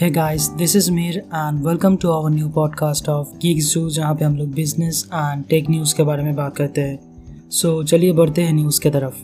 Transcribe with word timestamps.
Hey 0.00 0.08
guys, 0.10 0.44
this 0.58 0.74
is 0.76 0.86
Mir 0.90 1.16
and 1.38 1.64
welcome 1.64 1.96
to 2.02 2.10
our 2.10 2.28
new 2.34 2.46
podcast 2.52 3.08
of 3.14 3.32
Geek 3.40 3.58
Zoo 3.64 3.88
जहाँ 3.88 4.14
पे 4.14 4.24
हम 4.24 4.36
लोग 4.36 4.48
business 4.48 5.08
and 5.14 5.44
tech 5.44 5.70
news 5.70 5.94
के 5.96 6.02
बारे 6.02 6.22
में 6.22 6.36
बात 6.36 6.56
करते 6.56 6.80
हैं। 6.80 6.98
सो 7.50 7.82
so, 7.82 7.88
चलिए 7.88 8.12
बढ़ते 8.12 8.42
हैं 8.42 8.52
न्यूज़ 8.52 8.80
के 8.80 8.90
तरफ़। 8.90 9.14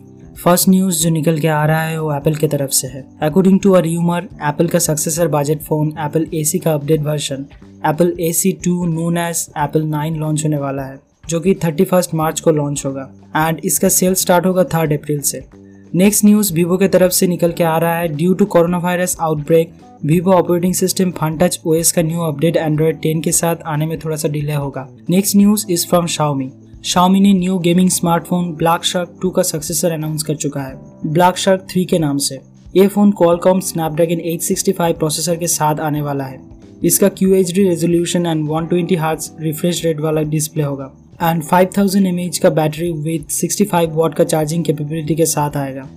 फ़र्स्ट 0.42 0.68
न्यूज़ 0.68 1.02
जो 1.02 1.10
निकल 1.10 1.38
के 1.38 1.48
आ 1.48 1.64
रहा 1.66 1.82
है 1.82 2.00
वो 2.02 2.14
एप्पल 2.14 2.34
की 2.34 2.48
तरफ़ 2.48 2.70
से 2.70 2.88
है। 2.88 3.04
According 3.22 3.60
to 3.60 3.72
a 3.72 3.80
rumour 3.80 4.28
Apple 4.42 4.68
का 4.68 4.78
successor 4.78 5.28
budget 5.28 5.62
phone 5.62 5.94
Apple 5.98 6.26
A 6.34 6.44
का 6.58 6.72
update 6.72 7.00
version 7.00 7.46
Apple 7.86 8.16
A 8.20 8.32
C 8.32 8.52
two 8.52 8.86
known 8.86 9.18
as 9.18 9.46
Apple 9.58 9.82
nine 9.82 10.16
launch 10.16 10.44
होने 10.44 10.58
वाला 10.58 10.82
है 10.82 11.00
जो 11.28 11.40
कि 11.40 11.54
थर्टी 11.54 11.84
फ़र्स्ट 11.84 12.14
मार्च 12.14 12.40
को 12.40 12.50
लॉन्च 12.50 12.86
होगा। 12.86 13.12
एंड 13.36 13.60
इसका 13.64 13.88
सेल 13.88 14.14
स्टार्ट 14.14 14.46
होगा 14.46 14.64
थर्ड 14.64 14.92
अप्रैल 14.92 15.20
से। 15.20 15.65
नेक्स्ट 15.94 16.24
न्यूज़ 16.24 16.52
वीवो 16.54 16.76
के 16.76 16.88
तरफ़ 16.88 17.12
से 17.12 17.26
निकल 17.26 17.52
के 17.52 17.64
आ 17.64 17.76
रहा 17.78 17.98
है। 17.98 18.08
Due 18.08 18.34
to 18.34 18.44
corona 18.44 18.78
virus 18.78 19.16
outbreak 19.20 19.72
Vivo 20.04 20.32
operating 20.32 20.74
system 20.74 21.10
Funtouch 21.10 21.60
OS 21.66 21.92
का 21.92 22.02
न्यू 22.02 22.20
अपडेट 22.20 22.56
एंड्रॉइड 22.56 23.00
10 23.00 23.22
के 23.24 23.32
साथ 23.32 23.56
आने 23.66 23.86
में 23.86 23.98
थोड़ा 23.98 24.16
सा 24.16 24.28
डिले 24.28 24.52
होगा। 24.52 24.88
Next 25.10 25.36
news 25.36 25.66
is 25.70 25.86
from 25.86 26.06
Xiaomi 26.06 26.50
Xiaomi 26.84 27.20
ने 27.20 27.32
new 27.32 27.58
gaming 27.58 27.90
smartphone 27.90 28.52
Black 28.52 28.84
Shark 28.84 29.16
2 29.24 29.30
का 29.30 29.42
सक्सेसर 29.42 29.92
अनाउंस 29.92 30.22
कर 30.22 30.36
चुका 30.36 30.60
है। 30.60 30.78
ब्लैक 31.06 31.36
शार्क 31.36 31.66
3 31.70 31.84
के 31.84 31.98
नाम 31.98 32.18
से। 32.18 32.40
ये 32.76 32.86
फ़ोन 32.86 33.10
कॉलकॉम 33.12 33.60
स्नैपड्रैगन 33.60 34.20
865 34.30 34.98
प्रोसेसर 34.98 35.36
के 35.36 35.46
साथ 35.46 35.80
आने 35.80 36.02
वाला 36.02 36.24
है। 36.24 36.40
इसका 36.84 37.08
Q 37.08 37.34
H 37.34 37.52
D 37.52 37.68
resolution 37.68 38.26
and 38.26 38.48
120 38.48 38.68
twenty 38.68 38.96
refresh 39.44 39.84
rate 39.84 40.00
वाला 40.00 40.22
डिस्प्ले 40.22 40.62
होगा। 40.62 40.92
एंड 41.22 41.42
5000 41.42 41.76
थाउज़ेंड 41.76 42.38
का 42.42 42.50
बैटरी 42.50 42.90
विद 42.92 43.26
65 43.32 43.88
वॉट 43.90 44.14
का 44.14 44.24
चार्जिंग 44.24 44.64
कैपेबिलिटी 44.64 45.14
के 45.14 45.26
साथ 45.26 45.56
आएगा। 45.56 45.88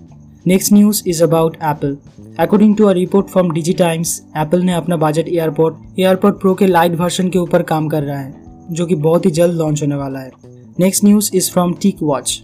Next 0.47 0.73
news 0.73 1.01
is 1.07 1.23
about 1.23 1.55
Apple 1.63 1.97
according 2.39 2.75
to 2.77 2.85
a 2.85 2.91
report 2.93 3.27
from 3.27 3.51
Digi 3.51 3.73
Times 3.73 4.21
Apple 4.38 4.61
ने 4.61 4.73
अपना 4.73 4.97
बजट 4.97 5.29
एयरपोर्ट 5.29 5.99
एयरपोर्ट 5.99 6.39
प्रो 6.41 6.53
के 6.53 6.67
लाइट 6.67 6.95
वर्जन 6.95 7.29
के 7.29 7.39
ऊपर 7.39 7.63
काम 7.63 7.88
कर 7.88 8.03
रहा 8.03 8.19
है, 8.19 8.33
जो 8.71 8.85
कि 8.85 8.95
बहुत 8.97 9.25
ही 9.25 9.31
जल्द 9.31 9.57
लॉन्च 9.57 9.81
होने 9.81 9.95
वाला 9.95 10.19
है। 10.19 10.31
Next 10.79 11.03
news 11.03 11.31
is 11.33 11.51
from 11.51 11.73
TicWatch 12.03 12.41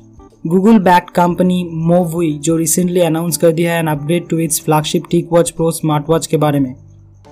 Google 0.48 0.80
back 0.80 1.10
company 1.16 1.64
Mobvoi 1.74 2.32
जो 2.44 2.56
रिसेंटली 2.58 3.00
अनाउंस 3.02 3.38
कर 3.38 3.52
दिया 3.52 3.74
है 3.74 3.80
an 3.80 3.88
update 3.88 4.28
to 4.30 4.40
its 4.40 4.62
flagship 4.62 5.04
TicWatch 5.32 5.50
pro 5.52 5.72
smart 5.72 6.10
watch 6.10 6.28
के 6.28 6.38
बारे 6.38 6.60
में। 6.60 6.76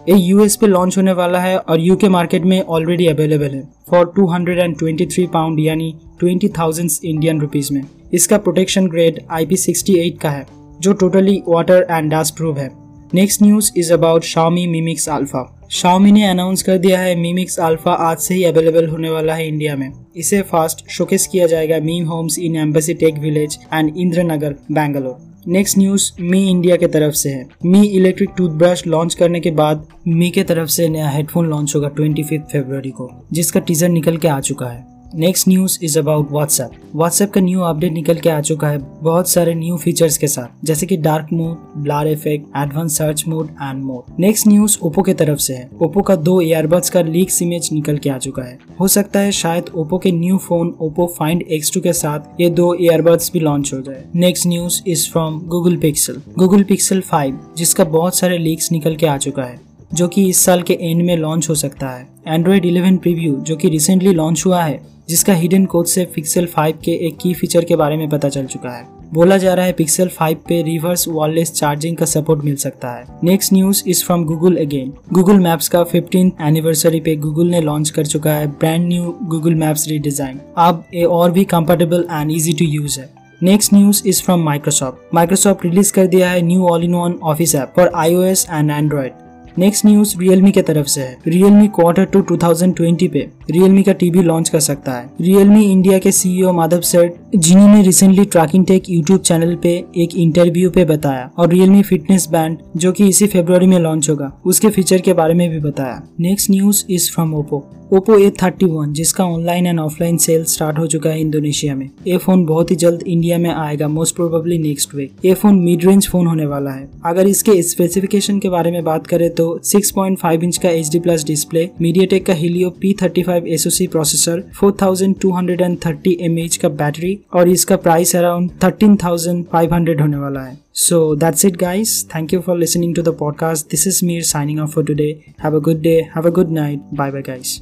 ये 0.10 0.16
यूएस 0.16 0.56
पे 0.56 0.68
लॉन्च 0.68 0.98
होने 0.98 1.12
वाला 1.14 1.40
है 1.40 1.58
और 1.58 1.80
यूके 1.80 2.08
मार्केट 2.10 2.44
में 2.44 2.62
ऑलरेडी 2.62 3.06
अवेलेबल 3.08 3.54
है। 3.56 3.62
फॉर 3.90 4.12
223 4.18 5.28
पाउंड 5.34 5.60
यानी 5.60 5.94
20,000 6.24 7.00
इंडियन 7.06 7.40
रुपीस 7.42 7.72
में। 7.72 7.82
इसका 8.14 8.38
प्रोटेक्शन 8.38 8.88
ग्रेड 8.88 9.20
IP68 9.34 10.20
का 10.22 10.30
है 10.30 10.46
जो 10.82 10.94
totally 10.94 11.42
water 11.48 11.88
and 11.92 12.14
dust 12.14 12.36
proof 12.38 12.58
है। 12.58 12.70
Next 13.14 13.42
news 13.42 13.72
is 13.78 13.94
about 13.94 14.24
Xiaomi 14.24 14.68
Mi Mix 14.68 15.10
Alpha 15.10 15.48
Xiaomi 15.72 16.12
ने 16.12 16.28
अनाउंस 16.28 16.64
कर 16.64 16.78
दिया 16.78 17.00
है 17.00 17.16
मिमिक्स 17.16 17.60
अल्फ़ा 17.60 17.94
आज 18.04 18.18
से 18.18 18.34
ही 18.34 18.44
अवेलेबल 18.44 18.88
होने 18.88 19.10
वाला 19.10 19.34
है 19.34 19.48
इंडिया 19.48 19.76
में। 19.76 19.92
इसे 20.16 20.42
फास्ट 20.42 20.90
शोकेस 20.90 21.28
किया 21.28 21.48
जाएगा 21.48 21.80
Mi 21.80 22.08
Homes 22.08 22.40
in 22.40 22.56
Embassy 22.56 22.94
Tech 22.94 23.20
Village 23.20 23.60
and 23.74 23.98
Indiranagar 23.98 24.56
Bangalore 24.72 25.33
next 25.48 25.78
news 25.78 26.12
Mi 26.22 26.50
India 26.50 26.76
के 26.76 26.88
तरफ़ 26.88 27.14
से 27.14 27.30
है। 27.30 27.48
मी 27.66 27.88
इलेक्ट्रिक 27.88 28.30
टूथब्रश 28.38 28.88
लॉन्च 28.88 29.14
करने 29.14 29.40
के 29.40 29.52
बाद 29.52 29.86
मी 30.08 30.30
के 30.30 30.44
तरफ़ 30.44 30.70
से 30.70 30.88
नया 30.90 31.10
हेडफोन 31.10 31.50
लॉन्च 31.50 31.76
होगा 31.76 31.88
ट्वेंटी 31.88 32.24
फिफ्थ 32.24 32.56
को, 32.92 33.26
जिसका 33.34 33.60
टीजर 33.60 33.90
निकल 33.90 34.18
के 34.18 34.28
आ 34.28 34.40
चुका 34.40 34.66
है। 34.66 34.93
Next 35.16 35.48
news 35.48 35.78
is 35.84 35.98
about 36.00 36.32
WhatsApp 36.32 36.72
WhatsApp 36.96 37.32
का 37.32 37.42
न्यू 37.42 37.62
अपडेट 37.62 37.92
निकल 37.94 38.18
के 38.18 38.30
आ 38.30 38.40
चुका 38.42 38.68
है 38.68 38.78
बहुत 39.02 39.30
सारे 39.30 39.54
न्यू 39.56 39.76
फीचर्स 39.78 40.18
के 40.18 40.28
साथ, 40.28 40.66
जैसे 40.66 40.86
कि 40.86 40.98
dark 40.98 41.28
mode 41.34 41.82
blur 41.84 42.08
effect 42.08 42.46
advance 42.58 42.98
search 42.98 43.24
mode 43.28 43.50
and 43.52 43.84
mode 43.84 44.20
next 44.20 44.48
news 44.48 44.78
Oppo 44.84 45.02
के 45.02 45.14
तरफ़ 45.14 45.40
से 45.40 45.54
है। 45.54 45.70
ओप्पो 45.82 46.02
का 46.02 46.16
दो 46.18 46.40
ईयरबड्स 46.42 46.90
का 46.90 47.02
लीक्स 47.02 47.42
इमेज 47.42 47.70
निकल 47.74 47.98
के 47.98 48.10
आ 48.10 48.18
चुका 48.18 48.44
है। 48.44 48.58
हो 48.80 48.88
सकता 48.88 49.20
है 49.20 49.32
शायद 49.34 49.70
ओप्पो 49.76 49.98
के 49.98 50.12
new 50.12 50.38
phone 50.38 50.74
Oppo 50.82 51.06
Find 51.18 51.42
X 51.44 51.72
के 51.78 51.94
साथ 51.94 52.42
ये 52.42 52.50
दो 52.52 52.74
ईयरबड्स 52.76 53.32
भी 53.34 53.40
लॉन्च 53.40 53.74
हो 53.74 53.82
जाए। 53.82 54.04
Next 54.16 54.48
news 54.48 54.82
is 54.88 55.10
from 55.12 55.40
Google 55.48 55.76
Pixel 55.78 56.22
Google 56.38 56.64
Pixel 56.64 57.02
five 57.02 57.40
जिसका 57.58 57.84
बहुत 57.84 58.16
सारे 58.16 58.38
लीक्स 58.40 58.72
निकल 58.72 58.96
के 58.96 59.08
आ 59.08 59.18
चुका 59.18 59.44
है, 59.44 59.60
जो 59.94 60.08
कि 60.08 60.28
इस 60.30 60.46
साल 60.46 60.62
के 60.62 60.78
एंड 60.82 61.02
में 61.02 61.16
लॉन्च 61.18 61.50
हो 61.50 61.56
सकता 61.56 61.90
है। 61.90 62.08
एंड्रॉइड 62.28 62.66
11 62.66 62.98
प्रीव्यू 62.98 63.36
जो 63.38 63.56
कि 63.56 63.70
रिसेंटली 63.70 64.14
लॉन्च 64.14 64.44
हुआ 64.46 64.62
है 64.64 64.82
जिसका 65.10 65.34
हिडन 65.34 65.66
कोड 65.66 65.86
से 65.86 66.04
पिक्सल 66.06 66.46
5 66.48 66.78
के 66.84 66.92
एक 67.08 67.18
की 67.18 67.34
फीचर 67.34 67.66
के 67.66 67.76
बारे 67.76 67.98
में 67.98 68.10
पता 68.10 68.30
चल 68.30 68.46
चुका 68.46 68.70
है। 68.70 68.86
बोला 69.14 69.38
जा 69.38 69.54
रहा 69.54 69.66
है 69.66 69.74
पिक्सल 69.74 70.10
5 70.12 70.38
पे 70.48 70.62
रिवर्स 70.64 71.08
वॉललेस 71.08 71.52
चार्जिंग 71.52 71.98
का 71.98 72.06
सपोर्ट 72.06 72.44
मिल 72.44 72.56
सकता 72.56 72.92
है। 72.92 73.06
Next 73.24 73.54
news 73.54 73.84
is 73.88 74.04
from 74.06 74.24
Google 74.26 74.56
again 74.56 74.94
Google 75.14 75.40
Maps 75.40 75.68
का 75.68 75.84
फिफ्टीन 75.84 76.32
एनिवर्सरी 76.42 77.00
पे 77.00 77.16
गूगल 77.16 77.48
ने 77.48 77.62
लॉन्च 77.62 77.90
कर 77.90 78.06
चुका 78.06 78.34
है 78.34 78.48
brand 78.50 78.88
new 78.88 79.16
Google 79.24 79.56
Maps 79.56 79.88
redesign 79.88 80.40
अब 80.58 80.84
ये 80.94 81.04
और 81.04 81.32
भी 81.32 81.44
comfortable 81.46 82.08
and 82.12 82.32
easy 82.32 82.54
to 82.54 82.66
use 82.66 83.00
है। 83.00 83.10
Next 83.42 83.74
news 83.74 84.02
is 84.08 84.22
from 84.24 84.44
Microsoft 84.44 85.14
Microsoft 85.16 85.66
release 85.66 85.94
कर 85.94 86.08
दिया 86.08 86.30
है 86.30 86.42
new 86.42 86.68
all 86.68 86.84
in 86.84 86.94
one 86.94 87.20
office 87.24 87.56
app 87.56 87.74
for 87.76 87.92
iOS 87.96 88.48
and 88.52 88.72
Android 88.72 89.12
next 89.58 89.86
news 89.86 90.16
Realme 90.20 90.52
के 90.52 90.62
तरफ़ 90.62 90.88
से 90.88 91.02
है। 91.02 91.18
रियलमी 91.28 91.68
क्वार्टर 91.68 92.06
टू 92.06 92.22
2020 92.22 93.08
पे 93.08 93.20
रियलमी 93.52 93.84
का 93.84 93.94
टीवी 93.94 94.22
लॉन्च 94.22 94.50
कर 94.50 94.60
सकता 94.60 94.92
है। 94.92 95.10
रियलमी 95.22 95.64
इंडिया 95.72 96.00
के 96.00 96.12
सीईओ 96.12 96.54
माधव 96.54 96.82
सेठ 96.82 97.14
जिन्होंने 97.36 97.82
recently 97.82 98.26
Trakin 98.26 98.66
Tech 98.66 98.90
YouTube 98.90 99.20
channel 99.20 99.56
पे 99.56 99.74
एक 99.98 100.16
इंटरव्यू 100.16 100.70
पे 100.70 100.86
बताया 100.86 101.30
और 101.38 101.50
रियलमी 101.50 101.84
फिटनेस 101.84 102.28
बैंड 102.32 102.58
जो 102.78 102.92
कि 102.92 103.08
इसी 103.08 103.28
फेब्रुवरी 103.28 103.68
में 103.68 103.80
लॉन्च 103.80 104.10
होगा, 104.10 104.32
उसके 104.46 104.70
फीचर 104.70 105.02
के 105.02 105.14
बारे 105.14 105.34
में 105.34 105.50
भी 105.50 105.60
बताया। 105.60 106.02
Next 106.20 106.52
news 106.52 106.84
is 106.90 107.12
from 107.12 107.34
Oppo 107.34 107.64
Oppo 107.94 108.18
A 108.18 108.30
thirty 108.42 108.66
one 108.66 108.94
जिसका 108.94 109.24
online 109.26 109.66
and 109.68 109.80
offline 109.80 110.18
sale 110.18 110.44
start 110.52 110.78
हो 110.80 110.86
चुका 110.88 111.10
है 111.10 111.20
इंडोनेशिया 111.22 111.76
में 111.76 111.90
ये 112.08 112.18
फ़ोन 112.18 112.46
बहुत 112.46 112.72
ही 112.72 112.76
जल्द 112.84 113.02
इंडिया 113.08 113.38
में 113.38 113.50
आएगा 113.50 113.88
मोस्ट 113.88 114.16
प्रोबेबली 114.16 114.58
नेक्स्ट 114.58 114.94
वीक 114.96 115.26
ये 115.26 115.34
फ़ोन 115.34 115.60
मिड 115.64 115.86
रेंज 115.86 116.08
फ़ोन 116.10 116.28
होने 116.28 116.46
वाला 116.46 116.72
है 116.72 116.90
अगर 117.06 117.28
इसके 117.28 117.62
स्पेसिफिकेशन 117.64 118.40
के 118.40 118.50
बारे 118.50 118.72
में 118.72 118.84
बात 118.84 119.08
करें 119.08 119.30
तो 119.36 119.48
6.5 119.66 120.44
इंच 120.44 120.58
का 120.58 120.70
H 120.70 120.90
D 120.92 121.00
plus 121.00 121.26
display 121.26 121.70
MediaTek 121.82 122.26
का 122.26 122.34
Helio 122.34 122.70
P 122.82 122.94
thirty 123.02 123.24
five 123.24 123.48
SoC 123.58 123.88
processor 123.88 124.44
4230 124.64 126.16
mAh 126.22 126.58
का 126.58 126.70
बैटरी 126.82 127.18
और 127.34 127.50
इसका 127.50 127.78
प्राइस 127.78 128.16
अराउंड 128.16 128.50
13,500 128.64 130.00
होने 130.02 130.18
वाला 130.18 130.44
है 130.44 130.62
So 130.76 131.16
that's 131.16 131.44
it 131.44 131.58
guys. 131.58 131.92
Thank 132.06 132.32
you 132.32 132.42
for 132.42 132.56
listening 132.58 132.96
to 132.96 133.04
the 133.04 133.14
podcast. 133.14 133.70
This 133.70 133.86
is 133.86 134.02
Mir 134.02 134.24
signing 134.24 134.60
off 134.60 134.74
for 134.74 134.84
today. 134.84 135.12
Have 135.40 135.54
a 135.54 135.62
good 135.62 135.84
day. 135.84 136.02
Have 136.16 136.26
a 136.26 136.32
good 136.32 136.52
night. 136.54 136.92
Bye 136.94 137.12
bye 137.12 137.24
guys. 137.24 137.56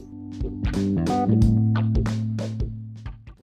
Música 0.74 1.60